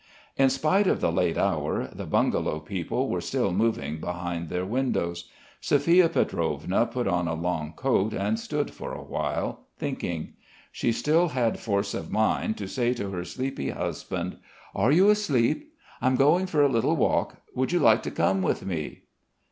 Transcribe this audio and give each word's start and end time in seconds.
In 0.35 0.49
spite 0.49 0.87
of 0.87 0.99
the 0.99 1.11
late 1.11 1.37
hour, 1.37 1.87
the 1.93 2.07
bungalow 2.07 2.59
people 2.59 3.07
were 3.07 3.21
still 3.21 3.51
moving 3.53 3.99
behind 3.99 4.49
their 4.49 4.65
windows. 4.65 5.29
Sophia 5.59 6.09
Pietrovna 6.09 6.87
put 6.87 7.07
on 7.07 7.27
a 7.27 7.35
long 7.35 7.73
coat 7.73 8.11
and 8.11 8.39
stood 8.39 8.71
for 8.73 8.93
a 8.93 9.03
while, 9.03 9.67
thinking. 9.77 10.33
She 10.71 10.91
still 10.91 11.27
had 11.27 11.59
force 11.59 11.93
of 11.93 12.09
mind 12.09 12.57
to 12.57 12.67
say 12.67 12.95
to 12.95 13.11
her 13.11 13.23
sleepy 13.23 13.69
husband: 13.69 14.39
"Are 14.73 14.91
you 14.91 15.09
asleep? 15.11 15.71
I'm 16.01 16.15
going 16.15 16.47
for 16.47 16.63
a 16.63 16.67
little 16.67 16.95
walk. 16.95 17.35
Would 17.53 17.71
you 17.71 17.77
like 17.79 18.01
to 18.01 18.09
come 18.09 18.41
with 18.41 18.65
me?" 18.65 19.03